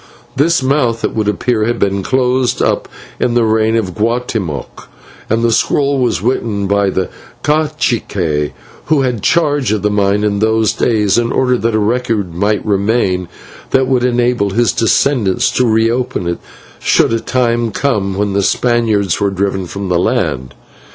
This 0.35 0.63
mouth, 0.63 1.03
it 1.03 1.13
would 1.13 1.27
appear, 1.27 1.65
had 1.65 1.77
been 1.77 2.01
closed 2.01 2.59
up 2.59 2.89
in 3.19 3.35
the 3.35 3.43
reign 3.43 3.75
of 3.75 3.93
Guatemoc, 3.93 4.87
and 5.29 5.43
the 5.43 5.51
scroll 5.51 5.99
was 5.99 6.23
written 6.23 6.65
by 6.65 6.89
the 6.89 7.09
/cacique/ 7.43 8.51
who 8.85 9.01
had 9.03 9.21
charge 9.21 9.71
of 9.71 9.83
the 9.83 9.91
mine 9.91 10.23
in 10.23 10.39
those 10.39 10.73
days, 10.73 11.19
in 11.19 11.31
order 11.31 11.55
that 11.55 11.75
a 11.75 11.79
record 11.79 12.33
might 12.33 12.65
remain 12.65 13.27
that 13.69 13.85
would 13.85 14.03
enable 14.03 14.49
his 14.49 14.71
descendants 14.73 15.51
to 15.51 15.71
reopen 15.71 16.25
it, 16.25 16.39
should 16.79 17.13
a 17.13 17.19
time 17.19 17.69
come 17.69 18.15
when 18.15 18.33
the 18.33 18.41
Spaniards 18.41 19.19
were 19.21 19.29
driven 19.29 19.67
from 19.67 19.89
the 19.89 19.99
land. 19.99 20.55